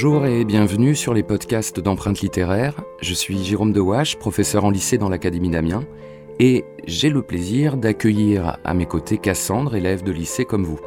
Bonjour 0.00 0.26
et 0.26 0.44
bienvenue 0.44 0.94
sur 0.94 1.12
les 1.12 1.24
podcasts 1.24 1.80
d'empreintes 1.80 2.20
littéraires. 2.20 2.84
Je 3.02 3.12
suis 3.14 3.42
Jérôme 3.42 3.72
Dewache, 3.72 4.16
professeur 4.16 4.64
en 4.64 4.70
lycée 4.70 4.96
dans 4.96 5.08
l'Académie 5.08 5.50
d'Amiens, 5.50 5.82
et 6.38 6.64
j'ai 6.86 7.10
le 7.10 7.20
plaisir 7.20 7.76
d'accueillir 7.76 8.58
à 8.62 8.74
mes 8.74 8.86
côtés 8.86 9.18
Cassandre, 9.18 9.74
élève 9.74 10.04
de 10.04 10.12
lycée 10.12 10.44
comme 10.44 10.62
vous. 10.62 10.78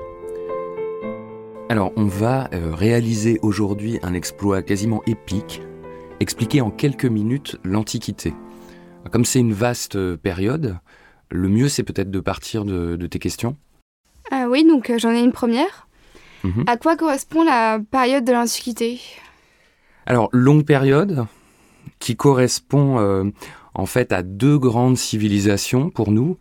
Alors, 1.67 1.91
on 1.97 2.05
va 2.05 2.49
euh, 2.53 2.73
réaliser 2.73 3.37
aujourd'hui 3.41 3.99
un 4.01 4.13
exploit 4.13 4.61
quasiment 4.61 5.03
épique, 5.05 5.61
expliquer 6.21 6.61
en 6.61 6.71
quelques 6.71 7.03
minutes 7.03 7.57
l'Antiquité. 7.65 8.33
Comme 9.11 9.25
c'est 9.25 9.39
une 9.39 9.51
vaste 9.51 9.97
euh, 9.97 10.15
période, 10.15 10.77
le 11.29 11.49
mieux 11.49 11.67
c'est 11.67 11.83
peut-être 11.83 12.11
de 12.11 12.19
partir 12.21 12.63
de, 12.63 12.95
tes 13.07 13.19
questions. 13.19 13.57
Ah 14.31 14.47
oui, 14.49 14.65
donc 14.65 14.89
euh, 14.89 14.97
j'en 14.97 15.11
ai 15.11 15.19
une 15.19 15.33
première. 15.33 15.89
Mhm. 16.43 16.63
À 16.67 16.77
quoi 16.77 16.95
correspond 16.95 17.43
la 17.43 17.79
période 17.91 18.23
de 18.23 18.31
l'Antiquité? 18.31 18.99
Alors, 20.05 20.29
longue 20.31 20.65
période 20.65 21.25
qui 21.99 22.15
correspond 22.15 23.31
en 23.73 23.85
fait 23.85 24.11
à 24.11 24.23
deux 24.23 24.57
grandes 24.57 24.97
civilisations 24.97 25.89
pour 25.89 26.11
nous, 26.11 26.37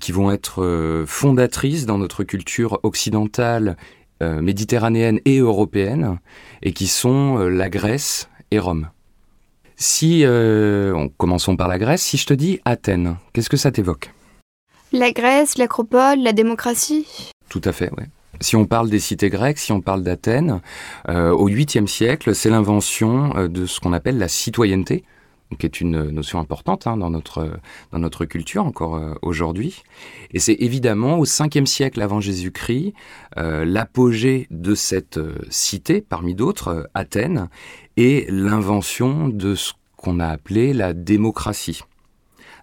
qui 0.00 0.12
vont 0.12 0.32
être 0.32 1.04
fondatrices 1.06 1.86
dans 1.86 1.98
notre 1.98 2.24
culture 2.24 2.80
occidentale 2.82 3.76
euh, 4.22 4.40
méditerranéennes 4.40 5.18
et 5.24 5.38
européennes, 5.38 6.20
et 6.62 6.72
qui 6.72 6.86
sont 6.86 7.40
euh, 7.40 7.48
la 7.48 7.68
Grèce 7.68 8.28
et 8.52 8.60
Rome. 8.60 8.88
Si, 9.74 10.24
euh, 10.24 11.08
commençons 11.16 11.56
par 11.56 11.66
la 11.66 11.76
Grèce, 11.80 12.02
si 12.02 12.18
je 12.18 12.26
te 12.26 12.34
dis 12.34 12.60
Athènes, 12.64 13.16
qu'est-ce 13.32 13.50
que 13.50 13.56
ça 13.56 13.72
t'évoque? 13.72 14.12
La 14.92 15.10
Grèce, 15.10 15.58
l'acropole, 15.58 16.20
la 16.20 16.32
démocratie? 16.32 17.32
Tout 17.48 17.62
à 17.64 17.72
fait, 17.72 17.90
oui. 17.98 18.04
Si 18.42 18.56
on 18.56 18.66
parle 18.66 18.90
des 18.90 18.98
cités 18.98 19.30
grecques, 19.30 19.58
si 19.58 19.72
on 19.72 19.80
parle 19.80 20.02
d'Athènes, 20.02 20.60
au 21.08 21.48
8e 21.48 21.86
siècle, 21.86 22.34
c'est 22.34 22.50
l'invention 22.50 23.48
de 23.48 23.66
ce 23.66 23.80
qu'on 23.80 23.92
appelle 23.92 24.18
la 24.18 24.28
citoyenneté, 24.28 25.04
qui 25.56 25.66
est 25.66 25.80
une 25.80 26.10
notion 26.10 26.38
importante 26.38 26.86
hein, 26.86 26.96
dans, 26.96 27.10
notre, 27.10 27.58
dans 27.90 27.98
notre 27.98 28.24
culture 28.24 28.64
encore 28.64 28.96
euh, 28.96 29.14
aujourd'hui. 29.22 29.82
Et 30.32 30.38
c'est 30.38 30.56
évidemment 30.60 31.18
au 31.18 31.24
5e 31.24 31.66
siècle 31.66 32.00
avant 32.00 32.20
Jésus-Christ 32.20 32.94
euh, 33.38 33.64
l'apogée 33.64 34.46
de 34.50 34.74
cette 34.74 35.18
euh, 35.18 35.38
cité, 35.50 36.00
parmi 36.00 36.34
d'autres, 36.34 36.88
Athènes, 36.94 37.48
et 37.96 38.26
l'invention 38.28 39.28
de 39.28 39.54
ce 39.54 39.72
qu'on 39.96 40.20
a 40.20 40.26
appelé 40.26 40.72
la 40.72 40.94
démocratie. 40.94 41.82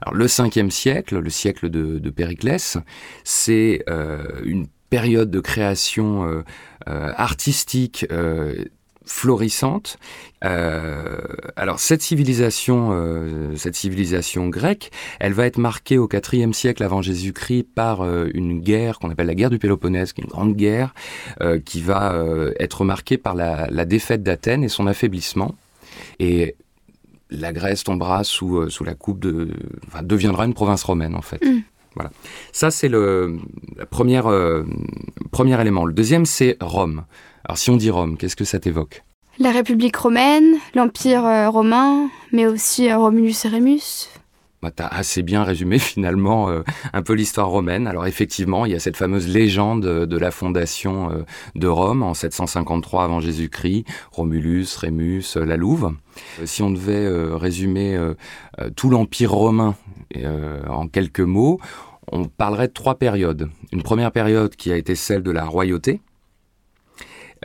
Alors 0.02 0.16
le 0.16 0.28
5e 0.28 0.70
siècle, 0.70 1.20
le 1.20 1.30
siècle 1.30 1.70
de, 1.70 2.00
de 2.00 2.10
Périclès, 2.10 2.78
c'est 3.26 3.84
une 4.44 4.68
période 4.90 5.32
de 5.32 5.40
création 5.40 6.44
artistique 6.86 8.06
florissante. 9.10 9.98
Euh, 10.46 11.18
alors 11.56 11.80
cette 11.80 12.02
civilisation, 12.02 12.90
euh, 12.92 13.56
cette 13.58 13.76
civilisation 13.76 14.48
grecque, 14.48 14.92
elle 15.20 15.34
va 15.34 15.46
être 15.48 15.58
marquée 15.58 15.98
au 15.98 16.08
IVe 16.08 16.54
siècle 16.54 16.84
avant 16.84 17.02
Jésus-Christ 17.02 17.68
par 17.74 18.02
euh, 18.02 18.30
une 18.34 18.62
guerre 18.62 19.00
qu'on 19.00 19.10
appelle 19.10 19.28
la 19.28 19.36
guerre 19.36 19.50
du 19.50 19.58
Péloponnèse, 19.58 20.14
qui 20.14 20.22
est 20.22 20.26
une 20.26 20.30
grande 20.30 20.56
guerre 20.56 20.94
qui 21.66 21.82
va 21.82 22.16
être 22.60 22.84
marquée 22.84 23.18
par 23.18 23.34
la, 23.34 23.86
défaite 23.86 24.24
d'Athènes 24.24 24.64
et 24.64 24.70
son 24.70 24.88
affaiblissement. 24.88 25.56
Et 26.20 26.56
la 27.32 27.54
Grèce 27.54 27.84
tombera 27.84 28.24
sous, 28.24 28.70
sous 28.70 28.84
la 28.84 28.94
coupe 28.94 29.20
de, 29.20 29.50
deviendra 30.04 30.46
une 30.46 30.54
province 30.54 30.84
romaine 30.84 31.16
en 31.16 31.22
fait. 31.22 31.44
Mm. 31.44 31.62
Voilà. 31.96 32.12
Ça 32.52 32.72
c'est 32.72 32.90
le 32.90 33.38
premier, 33.90 34.22
premier 35.32 35.60
élément. 35.60 35.86
Le 35.86 35.94
deuxième 35.94 36.26
c'est 36.26 36.58
Rome. 36.62 37.04
Alors 37.46 37.58
si 37.58 37.70
on 37.70 37.78
dit 37.78 37.90
Rome, 37.90 38.18
qu'est-ce 38.18 38.36
que 38.36 38.46
ça 38.46 38.60
t'évoque? 38.60 39.04
La 39.40 39.52
République 39.52 39.96
romaine, 39.96 40.58
l'Empire 40.76 41.26
euh, 41.26 41.50
romain, 41.50 42.10
mais 42.34 42.46
aussi 42.46 42.90
euh, 42.90 42.98
Romulus 42.98 43.46
et 43.46 43.48
Rémus. 43.48 44.10
Bah, 44.62 44.72
tu 44.76 44.84
as 44.84 44.88
assez 44.88 45.24
bien 45.24 45.44
résumé 45.44 45.80
finalement 45.80 46.50
euh, 46.50 46.64
un 46.94 47.02
peu 47.02 47.14
l'histoire 47.14 47.50
romaine. 47.50 47.88
Alors 47.88 48.06
effectivement, 48.06 48.66
il 48.66 48.72
y 48.72 48.76
a 48.76 48.80
cette 48.80 48.98
fameuse 48.98 49.28
légende 49.28 49.86
de 50.06 50.18
la 50.18 50.32
fondation 50.32 51.26
de 51.56 51.68
Rome 51.68 52.04
en 52.04 52.14
753 52.14 53.04
avant 53.04 53.20
Jésus-Christ, 53.20 53.86
Romulus, 54.12 54.76
Rémus, 54.78 55.36
la 55.36 55.58
Louve. 55.58 55.94
si 56.46 56.62
on 56.62 56.72
devait 56.72 57.08
résumer 57.36 57.98
tout 58.76 58.90
l'Empire 58.90 59.32
romain 59.32 59.76
en 60.68 60.88
quelques 60.88 61.20
mots, 61.20 61.60
on 62.12 62.26
parlerait 62.26 62.68
de 62.68 62.74
trois 62.74 62.96
périodes. 62.96 63.50
Une 63.72 63.84
première 63.84 64.12
période 64.12 64.56
qui 64.56 64.72
a 64.72 64.78
été 64.78 64.96
celle 64.96 65.24
de 65.24 65.32
la 65.32 65.46
royauté, 65.46 66.02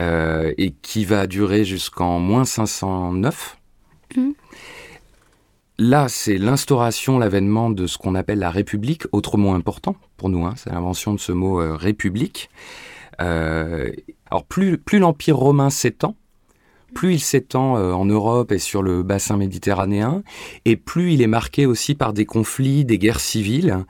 euh, 0.01 0.53
et 0.59 0.73
qui 0.73 1.05
va 1.05 1.29
durer 1.29 1.65
jusqu'en 1.65 2.19
moins 2.19 2.45
509. 2.45 3.57
Mmh. 4.17 4.31
Là, 5.79 6.09
c'est 6.09 6.39
l'instauration, 6.39 7.19
l'avènement 7.19 7.69
de 7.69 7.87
ce 7.87 7.99
qu'on 7.99 8.15
appelle 8.15 8.39
la 8.39 8.51
République, 8.51 9.05
autre 9.11 9.37
mot 9.37 9.53
important 9.53 9.97
pour 10.17 10.29
nous, 10.29 10.47
hein, 10.47 10.55
c'est 10.57 10.71
l'invention 10.71 11.15
de 11.15 11.19
ce 11.19 11.33
mot 11.33 11.61
euh, 11.61 11.75
République. 11.75 12.49
Euh, 13.21 13.91
alors 14.31 14.45
plus, 14.45 14.79
plus 14.79 15.01
l'Empire 15.01 15.37
romain 15.37 15.71
s'étend, 15.71 16.17
plus 16.95 17.15
il 17.15 17.21
s'étend 17.21 17.75
en 17.75 18.05
Europe 18.05 18.53
et 18.53 18.59
sur 18.59 18.81
le 18.81 19.03
bassin 19.03 19.37
méditerranéen, 19.37 20.23
et 20.65 20.77
plus 20.77 21.13
il 21.13 21.23
est 21.23 21.27
marqué 21.27 21.67
aussi 21.67 21.97
par 21.97 22.13
des 22.13 22.25
conflits, 22.25 22.85
des 22.85 22.99
guerres 22.99 23.19
civiles. 23.19 23.85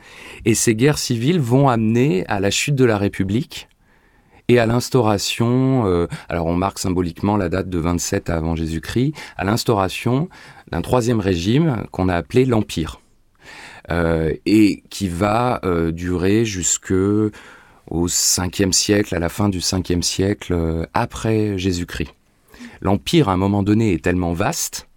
Et 0.47 0.55
ces 0.55 0.75
guerres 0.75 0.97
civiles 0.97 1.39
vont 1.39 1.69
amener 1.69 2.27
à 2.29 2.41
la 2.41 2.51
chute 2.51 2.75
de 2.75 2.85
la 2.87 2.97
République, 2.97 3.69
et 4.49 4.59
à 4.59 4.67
l'instauration, 4.67 5.87
euh, 5.87 6.07
alors 6.29 6.47
on 6.47 6.55
marque 6.55 6.79
symboliquement 6.79 7.37
la 7.37 7.49
date 7.49 7.69
de 7.69 7.79
27 7.79 8.29
avant 8.29 8.55
Jésus-Christ, 8.55 9.15
à 9.37 9.45
l'instauration 9.45 10.29
d'un 10.71 10.83
troisième 10.83 11.21
régime 11.21 11.87
qu'on 11.91 12.09
a 12.09 12.15
appelé 12.15 12.45
l'Empire, 12.45 13.01
euh, 13.91 14.35
et 14.45 14.83
qui 14.91 15.09
va 15.09 15.61
euh, 15.65 15.93
durer 15.93 16.45
jusque 16.45 16.93
au 16.93 18.07
5e 18.07 18.73
siècle, 18.73 19.15
à 19.15 19.19
la 19.19 19.29
fin 19.29 19.49
du 19.49 19.61
5e 19.61 20.03
siècle 20.03 20.87
après 20.95 21.57
Jésus-Christ. 21.59 22.13
L'Empire, 22.81 23.29
à 23.29 23.33
un 23.33 23.37
moment 23.37 23.63
donné, 23.63 23.95
est 23.95 24.05
tellement 24.05 24.33
vaste 24.33 24.89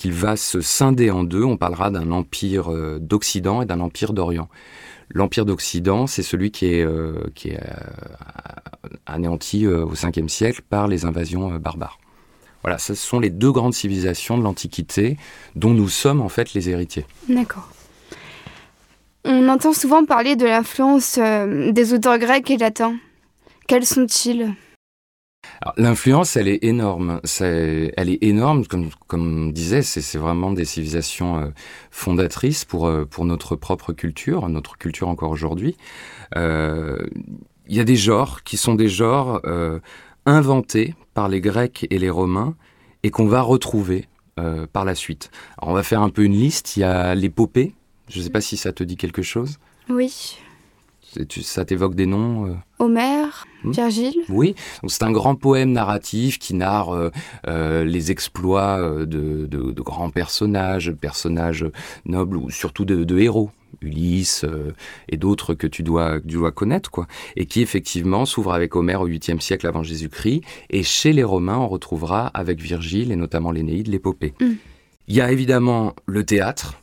qu'il 0.00 0.14
va 0.14 0.36
se 0.36 0.62
scinder 0.62 1.10
en 1.10 1.24
deux. 1.24 1.44
On 1.44 1.58
parlera 1.58 1.90
d'un 1.90 2.10
empire 2.10 2.72
d'Occident 3.00 3.60
et 3.60 3.66
d'un 3.66 3.80
empire 3.80 4.14
d'Orient. 4.14 4.48
L'Empire 5.12 5.44
d'Occident, 5.44 6.06
c'est 6.06 6.22
celui 6.22 6.50
qui 6.52 6.66
est, 6.66 6.82
euh, 6.82 7.14
euh, 7.46 7.58
anéanti 9.06 9.66
euh, 9.66 9.84
au 9.84 9.94
5e 9.94 10.28
siècle 10.28 10.62
par 10.70 10.86
les 10.86 11.04
invasions 11.04 11.50
barbares. 11.56 11.98
Voilà, 12.62 12.78
ce 12.78 12.94
sont 12.94 13.18
les 13.18 13.30
deux 13.30 13.50
grandes 13.50 13.74
civilisations 13.74 14.38
de 14.38 14.42
l'Antiquité 14.42 15.18
dont 15.56 15.74
nous 15.74 15.88
sommes 15.88 16.20
en 16.20 16.28
fait 16.28 16.54
les 16.54 16.70
héritiers. 16.70 17.04
D'accord. 17.28 17.68
On 19.24 19.48
entend 19.48 19.74
souvent 19.74 20.04
parler 20.06 20.36
de 20.36 20.46
l'influence 20.46 21.18
des 21.18 21.92
auteurs 21.92 22.18
grecs 22.18 22.50
et 22.50 22.56
latins. 22.56 22.96
Quels 23.66 23.86
sont-ils? 23.86 24.54
L'influence, 25.76 26.36
elle 26.36 26.48
est 26.48 26.64
énorme. 26.64 27.20
elle 27.38 28.08
est 28.08 28.22
énorme, 28.22 28.66
comme, 28.66 28.88
comme 29.06 29.46
on 29.46 29.50
disait, 29.50 29.82
c'est 29.82 30.18
vraiment 30.18 30.52
des 30.52 30.64
civilisations 30.64 31.38
euh, 31.38 31.48
fondatrices 31.90 32.64
pour, 32.64 32.86
euh, 32.86 33.04
pour 33.04 33.26
notre 33.26 33.56
propre 33.56 33.92
culture, 33.92 34.48
notre 34.48 34.78
culture 34.78 35.08
encore 35.08 35.30
aujourd'hui. 35.30 35.76
Euh, 36.36 36.96
il 37.66 37.76
y 37.76 37.80
a 37.80 37.84
des 37.84 37.96
genres 37.96 38.42
qui 38.42 38.56
sont 38.56 38.74
des 38.74 38.88
genres 38.88 39.40
inventés 40.26 40.94
par 41.14 41.28
les 41.28 41.40
Grecs 41.40 41.86
et 41.88 41.98
les 41.98 42.10
Romains 42.10 42.56
et 43.04 43.10
qu'on 43.10 43.26
va 43.26 43.42
retrouver 43.42 44.08
par 44.72 44.84
la 44.84 44.96
suite. 44.96 45.30
on 45.62 45.72
va 45.72 45.84
faire 45.84 46.00
un 46.00 46.08
peu 46.08 46.24
une 46.24 46.32
liste. 46.32 46.76
Il 46.76 46.80
y 46.80 46.84
a 46.84 47.14
l'épopée. 47.14 47.74
Je 48.08 48.18
ne 48.18 48.24
sais 48.24 48.30
pas 48.30 48.40
si 48.40 48.56
ça 48.56 48.72
te 48.72 48.82
dit 48.82 48.96
quelque 48.96 49.22
chose. 49.22 49.58
Oui. 49.88 50.36
Ça 51.42 51.64
t'évoque 51.64 51.94
des 51.94 52.06
noms 52.06 52.46
euh 52.46 52.54
Homère, 52.78 53.46
hmm 53.64 53.72
Virgile 53.72 54.14
Oui, 54.28 54.54
c'est 54.86 55.02
un 55.02 55.10
grand 55.10 55.34
poème 55.34 55.72
narratif 55.72 56.38
qui 56.38 56.54
narre 56.54 56.94
euh, 56.94 57.10
euh, 57.46 57.84
les 57.84 58.10
exploits 58.10 59.04
de, 59.04 59.82
grands 59.82 60.10
personnages, 60.10 60.92
personnages 60.92 61.66
nobles 62.06 62.36
ou 62.36 62.50
surtout 62.50 62.84
de, 62.84 63.18
héros. 63.18 63.50
Ulysse 63.82 64.44
et 65.08 65.16
d'autres 65.16 65.54
que 65.54 65.66
tu 65.66 65.82
dois, 65.82 66.20
tu 66.20 66.34
dois 66.34 66.50
connaître, 66.50 66.90
quoi. 66.90 67.06
Et 67.36 67.46
qui 67.46 67.62
effectivement 67.62 68.26
s'ouvre 68.26 68.52
avec 68.52 68.76
Homère 68.76 69.00
au 69.00 69.08
8e 69.08 69.40
siècle 69.40 69.66
avant 69.66 69.82
Jésus-Christ. 69.82 70.42
Et 70.68 70.82
chez 70.82 71.14
les 71.14 71.24
Romains, 71.24 71.56
on 71.56 71.68
retrouvera 71.68 72.26
avec 72.26 72.60
Virgile 72.60 73.10
et 73.10 73.16
notamment 73.16 73.52
l'Énéide 73.52 73.88
l'épopée. 73.88 74.34
Hmm. 74.38 74.54
Il 75.08 75.14
y 75.14 75.20
a 75.20 75.32
évidemment 75.32 75.94
le 76.06 76.24
théâtre, 76.24 76.80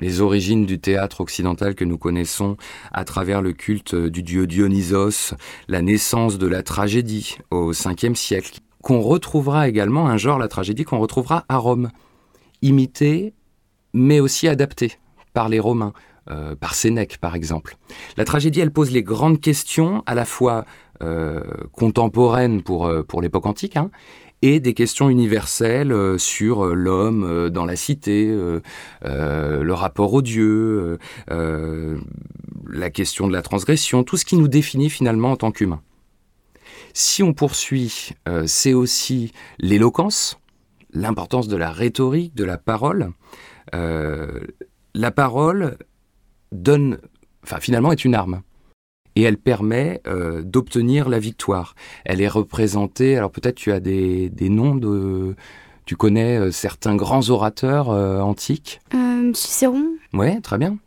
les 0.00 0.20
origines 0.20 0.66
du 0.66 0.78
théâtre 0.78 1.20
occidental 1.20 1.74
que 1.74 1.84
nous 1.84 1.98
connaissons 1.98 2.56
à 2.92 3.04
travers 3.04 3.42
le 3.42 3.52
culte 3.52 3.94
du 3.94 4.22
dieu 4.22 4.46
Dionysos, 4.46 5.34
la 5.68 5.82
naissance 5.82 6.38
de 6.38 6.46
la 6.46 6.62
tragédie 6.62 7.38
au 7.50 7.72
5e 7.72 8.14
siècle, 8.14 8.58
qu'on 8.82 9.00
retrouvera 9.00 9.68
également, 9.68 10.08
un 10.08 10.16
genre, 10.16 10.38
la 10.38 10.48
tragédie, 10.48 10.84
qu'on 10.84 10.98
retrouvera 10.98 11.44
à 11.48 11.56
Rome, 11.56 11.90
imité 12.62 13.34
mais 13.92 14.20
aussi 14.20 14.48
adapté 14.48 14.92
par 15.32 15.48
les 15.48 15.60
Romains, 15.60 15.92
euh, 16.30 16.54
par 16.54 16.74
Sénèque 16.74 17.18
par 17.18 17.34
exemple. 17.34 17.76
La 18.16 18.24
tragédie, 18.24 18.60
elle 18.60 18.72
pose 18.72 18.90
les 18.90 19.02
grandes 19.02 19.40
questions, 19.40 20.02
à 20.06 20.14
la 20.14 20.24
fois 20.24 20.64
euh, 21.02 21.42
contemporaines 21.72 22.62
pour, 22.62 22.86
euh, 22.86 23.02
pour 23.02 23.22
l'époque 23.22 23.46
antique, 23.46 23.76
hein, 23.76 23.90
et 24.42 24.60
des 24.60 24.74
questions 24.74 25.08
universelles 25.08 25.92
euh, 25.92 26.18
sur 26.18 26.64
euh, 26.64 26.74
l'homme 26.74 27.24
euh, 27.24 27.50
dans 27.50 27.64
la 27.64 27.76
cité, 27.76 28.28
le 29.02 29.72
rapport 29.72 30.12
au 30.12 30.22
Dieu, 30.22 30.98
la 31.28 32.90
question 32.90 33.26
de 33.26 33.32
la 33.32 33.42
transgression, 33.42 34.04
tout 34.04 34.16
ce 34.16 34.24
qui 34.24 34.36
nous 34.36 34.48
définit 34.48 34.90
finalement 34.90 35.32
en 35.32 35.36
tant 35.36 35.50
qu'humains. 35.50 35.82
Si 36.94 37.22
on 37.22 37.32
poursuit, 37.32 38.10
c'est 38.46 38.74
aussi 38.74 39.32
l'éloquence, 39.58 40.38
l'importance 40.92 41.48
de 41.48 41.56
la 41.56 41.70
rhétorique, 41.70 42.34
de 42.34 42.44
la 42.44 42.58
parole. 42.58 43.12
la 43.72 45.10
parole 45.10 45.78
donne, 46.52 46.98
enfin 47.44 47.60
finalement 47.60 47.92
est 47.92 48.04
une 48.04 48.14
arme 48.14 48.42
et 49.18 49.22
elle 49.22 49.36
permet 49.36 50.00
euh, 50.06 50.42
d'obtenir 50.42 51.08
la 51.08 51.18
victoire. 51.18 51.74
Elle 52.04 52.20
est 52.20 52.28
représentée, 52.28 53.16
alors 53.16 53.32
peut-être 53.32 53.56
tu 53.56 53.72
as 53.72 53.80
des, 53.80 54.30
noms 54.42 54.76
de... 54.76 55.34
Tu 55.86 55.96
connais 55.96 56.38
euh, 56.38 56.50
certains 56.52 56.94
grands 56.94 57.28
orateurs 57.28 57.90
euh, 57.90 58.20
antiques? 58.20 58.80
Cicéron 59.34 59.86
Oui, 60.12 60.40
très 60.40 60.56
bien. 60.56 60.78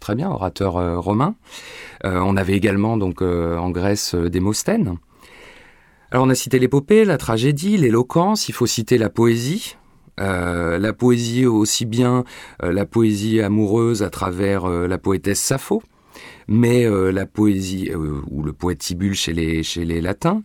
Très 0.00 0.16
bien, 0.16 0.30
orateur 0.30 1.02
romain. 1.02 1.34
on 2.04 2.36
avait 2.36 2.54
également 2.54 2.96
donc 2.96 3.20
en 3.22 3.70
Grèce 3.70 4.14
Démosthène. 4.14 4.96
Alors 6.10 6.24
on 6.24 6.30
a 6.30 6.34
cité 6.34 6.58
l'épopée, 6.58 7.04
la 7.04 7.18
tragédie, 7.18 7.76
l'éloquence, 7.76 8.48
il 8.48 8.52
faut 8.52 8.66
citer 8.66 8.96
la 8.96 9.10
poésie. 9.10 9.76
la 10.16 10.92
poésie 10.94 11.44
aussi 11.44 11.84
bien 11.84 12.24
la 12.62 12.86
poésie 12.86 13.42
amoureuse 13.42 14.02
à 14.02 14.08
travers 14.08 14.66
la 14.66 14.98
poétesse 14.98 15.40
Sappho, 15.40 15.82
mais 16.50 16.84
euh, 16.84 17.12
la 17.12 17.26
poésie, 17.26 17.90
euh, 17.90 18.20
ou 18.28 18.42
le 18.42 18.52
poète 18.52 18.78
Tibulle 18.78 19.14
chez 19.14 19.32
les, 19.32 19.62
chez 19.62 19.84
les 19.84 20.00
latins, 20.00 20.42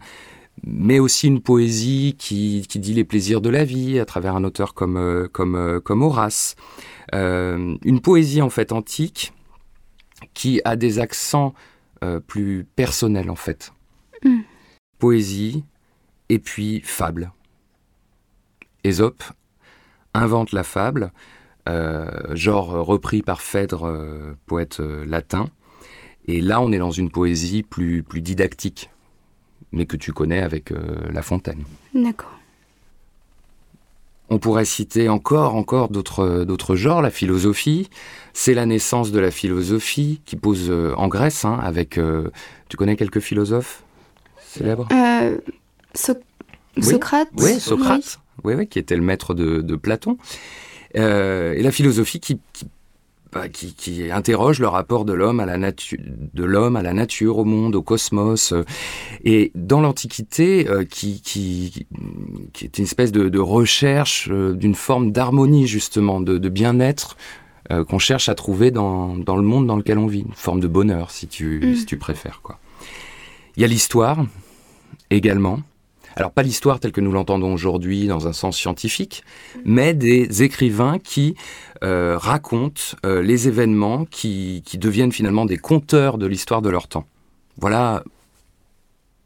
mais 0.63 0.99
aussi 0.99 1.27
une 1.27 1.41
poésie 1.41 2.15
qui, 2.17 2.63
qui, 2.69 2.79
dit 2.79 2.93
les 2.93 3.03
plaisirs 3.03 3.41
de 3.41 3.49
la 3.49 3.65
vie 3.65 3.99
à 3.99 4.05
travers 4.05 4.35
un 4.35 4.43
auteur 4.43 4.75
comme, 4.75 4.97
euh, 4.97 5.27
comme, 5.27 5.81
comme 5.83 6.03
Horace. 6.03 6.55
une 7.11 7.99
poésie 8.01 8.41
en 8.41 8.51
fait 8.51 8.71
antique 8.71 9.33
qui 10.33 10.61
a 10.63 10.75
des 10.75 10.99
accents 10.99 11.53
plus 12.27 12.67
personnels 12.75 13.31
en 13.31 13.35
fait. 13.35 13.73
Mm. 14.23 14.41
Poésie 14.99 15.63
et 16.29 16.37
puis 16.37 16.81
fable. 16.81 17.31
Ésope 18.83 19.23
invente 20.13 20.51
la 20.51 20.63
fable, 20.63 21.11
genre 22.33 22.67
repris 22.85 23.23
par 23.23 23.41
Phèdre, 23.41 23.91
poète 24.45 24.79
latin, 24.79 25.49
et 26.27 26.41
là, 26.41 26.61
on 26.61 26.71
est 26.71 26.77
dans 26.77 26.91
une 26.91 27.09
poésie 27.09 27.63
plus, 27.63 28.03
plus 28.03 28.21
didactique, 28.21 28.89
mais 29.71 29.85
que 29.85 29.97
tu 29.97 30.11
connais 30.11 30.41
avec 30.41 30.71
euh, 30.71 30.97
La 31.11 31.21
Fontaine. 31.21 31.63
D'accord. 31.93 32.31
On 34.29 34.39
pourrait 34.39 34.65
citer 34.65 35.07
encore, 35.07 35.53
encore 35.53 35.89
d'autres, 35.89 36.75
genres. 36.75 37.03
La 37.03 37.11
philosophie, 37.11 37.89
c'est 38.33 38.55
la 38.55 38.65
naissance 38.65 39.11
de 39.11 39.19
la 39.19 39.29
philosophie 39.29 40.19
qui 40.25 40.35
pose 40.35 40.71
euh, 40.71 40.93
en 40.97 41.07
Grèce, 41.07 41.45
hein, 41.45 41.59
avec. 41.61 41.99
Euh, 41.99 42.31
tu 42.67 42.75
connais 42.75 42.95
quelques 42.95 43.19
philosophes 43.19 43.83
célèbres? 44.39 44.87
Socrate? 45.93 47.29
Oui, 47.37 47.59
Socrate. 47.59 48.19
Oui. 48.43 48.55
Oui, 48.55 48.67
qui 48.67 48.79
était 48.79 48.95
le 48.95 49.03
maître 49.03 49.33
de, 49.33 49.61
de 49.61 49.75
Platon. 49.75 50.17
et 50.93 51.61
la 51.61 51.71
philosophie 51.71 52.19
qui, 52.19 52.39
qui 52.51 52.65
bah, 53.35 53.49
qui, 53.49 54.09
interroge 54.13 54.59
le 54.59 54.69
rapport 54.69 55.03
de 55.03 55.11
l'homme 55.11 55.41
à 55.41 55.45
la 55.45 55.57
nature, 55.57 55.99
de 56.33 56.43
l'homme 56.45 56.77
à 56.77 56.81
la 56.81 56.93
nature, 56.93 57.37
au 57.37 57.43
monde, 57.43 57.75
au 57.75 57.81
cosmos. 57.81 58.53
Euh, 58.53 58.63
et 59.25 59.51
dans 59.55 59.81
l'Antiquité, 59.81 60.69
euh, 60.69 60.85
qui, 60.85 61.21
qui, 61.21 61.85
qui, 62.53 62.63
est 62.63 62.77
une 62.77 62.85
espèce 62.85 63.11
de, 63.11 63.39
recherche 63.39 64.29
euh, 64.31 64.53
d'une 64.53 64.73
forme 64.73 65.11
d'harmonie 65.11 65.67
justement, 65.67 66.21
de, 66.21 66.37
bien-être 66.47 67.17
qu'on 67.89 67.99
cherche 67.99 68.29
à 68.29 68.35
trouver 68.35 68.71
dans, 68.71 69.17
dans, 69.17 69.35
le 69.35 69.41
monde 69.41 69.67
dans 69.67 69.75
lequel 69.75 69.97
on 69.97 70.07
vit, 70.07 70.21
une 70.21 70.33
forme 70.33 70.61
de 70.61 70.67
bonheur 70.67 71.11
si 71.11 71.27
tu, 71.27 71.59
mm. 71.61 71.75
si 71.75 71.85
tu 71.85 71.97
préfères. 71.97 72.39
Quoi. 72.41 72.57
Il 73.57 73.63
y 73.63 73.65
a 73.65 73.67
l'histoire 73.67 74.25
également. 75.09 75.59
Alors 76.15 76.31
pas 76.31 76.43
l'histoire 76.43 76.79
telle 76.79 76.93
que 76.93 77.01
nous 77.01 77.11
l'entendons 77.11 77.53
aujourd'hui 77.53 78.07
dans 78.07 78.27
un 78.27 78.33
sens 78.33 78.57
scientifique, 78.57 79.23
mais 79.65 79.93
des 79.93 80.43
écrivains 80.43 80.97
qui 80.97 81.35
euh, 81.83 82.17
racontent 82.17 82.81
euh, 83.05 83.21
les 83.21 83.49
événements 83.49 84.05
qui, 84.05 84.63
deviennent 84.75 85.11
finalement 85.11 85.45
des 85.45 85.57
conteurs 85.57 86.17
de 86.17 86.25
l'histoire 86.25 86.61
de 86.61 86.69
leur 86.69 86.87
temps. 86.87 87.05
Voilà, 87.57 88.03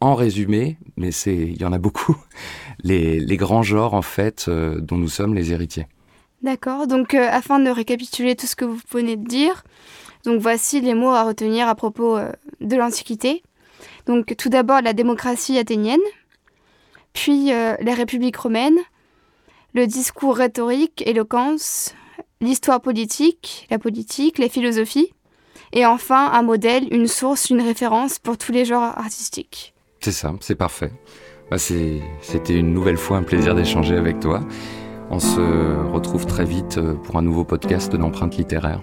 en 0.01 0.15
résumé, 0.15 0.77
mais 0.97 1.12
c'est 1.12 1.36
il 1.36 1.62
y 1.62 1.65
en 1.65 1.74
a 1.74 1.77
beaucoup, 1.77 2.18
les, 2.83 3.38
grands 3.38 3.63
genres 3.63 3.94
en 3.94 4.01
fait 4.01 4.45
euh, 4.47 4.80
dont 4.80 4.97
nous 4.97 5.09
sommes 5.09 5.35
les 5.35 5.51
héritiers. 5.51 5.85
D'accord, 6.42 6.88
donc 6.88 7.13
afin 7.13 7.59
de 7.59 7.69
récapituler 7.69 8.35
tout 8.35 8.47
ce 8.47 8.56
que 8.56 8.65
vous 8.65 8.80
venez 8.92 9.15
de 9.15 9.27
dire, 9.27 9.63
donc 10.24 10.42
voici 10.42 10.81
les 10.81 10.95
mots 10.95 11.09
à 11.09 11.24
retenir 11.24 11.68
à 11.68 11.75
propos 11.75 12.18
de 12.62 12.75
l'Antiquité. 12.77 13.44
Donc 14.06 14.35
tout 14.38 14.50
d'abord 14.50 14.81
la 14.81 14.94
démocratie 14.94 15.57
athénienne, 15.57 16.00
puis 17.13 17.51
euh, 17.51 17.75
les 17.79 17.94
républiques 17.94 18.38
romaines, 18.38 18.77
le 19.73 19.88
discours 19.88 20.38
rhétorique, 20.38 21.03
éloquence, 21.06 21.94
l'histoire 22.41 22.81
politique, 22.81 23.67
la 23.69 23.79
politique, 23.79 24.38
les 24.38 24.50
philosophies, 24.50 25.13
et 25.73 25.85
enfin 25.85 26.31
un 26.31 26.41
modèle, 26.41 26.88
une 26.91 27.07
source, 27.07 27.50
une 27.50 27.61
référence 27.61 28.19
pour 28.19 28.38
tous 28.38 28.51
les 28.51 28.65
genres 28.65 28.97
artistiques. 28.97 29.73
C'est 30.00 30.11
ça, 30.11 30.33
c'est 30.39 30.56
parfait. 30.56 30.91
Bah, 31.51 31.57
c'était 31.57 32.56
une 32.56 32.73
nouvelle 32.73 32.97
fois 32.97 33.17
un 33.17 33.23
plaisir 33.23 33.56
d'échanger 33.56 33.95
avec 33.95 34.19
toi. 34.19 34.41
On 35.09 35.19
se 35.19 35.91
retrouve 35.91 36.27
très 36.27 36.45
vite 36.45 36.77
euh, 36.77 36.94
pour 36.94 37.17
un 37.17 37.23
nouveau 37.23 37.44
podcast 37.44 37.95
d'empreintes 37.95 38.38
littéraires. 38.38 38.81